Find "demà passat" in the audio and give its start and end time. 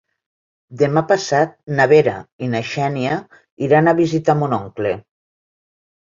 0.81-1.51